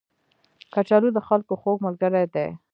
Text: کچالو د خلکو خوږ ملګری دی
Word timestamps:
کچالو 0.73 1.09
د 1.13 1.19
خلکو 1.27 1.53
خوږ 1.61 1.77
ملګری 1.85 2.23
دی 2.33 2.47